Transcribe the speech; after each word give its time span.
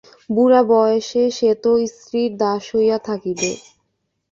বুড়া 0.29 0.61
বয়সে 0.69 1.23
সে 1.37 1.49
তো 1.63 1.71
স্ত্রীর 1.93 2.31
দাস 2.41 2.63
হইয়া 2.71 2.97
থাকিবে। 3.07 3.51